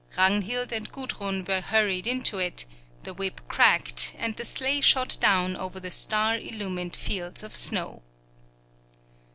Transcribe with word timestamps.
Ragnhild 0.17 0.71
and 0.71 0.91
Gudrun 0.91 1.45
were 1.45 1.61
hurried 1.61 2.07
into 2.07 2.39
it, 2.39 2.65
the 3.03 3.13
whip 3.13 3.39
cracked, 3.47 4.15
and 4.17 4.35
the 4.35 4.43
sleigh 4.43 4.81
shot 4.81 5.15
down 5.21 5.55
over 5.55 5.79
the 5.79 5.91
star 5.91 6.35
illumined 6.37 6.95
fields 6.95 7.43
of 7.43 7.55
snow. 7.55 8.01